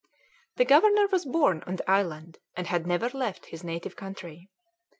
[0.55, 4.49] The governor was born on the island, and had never left his native country.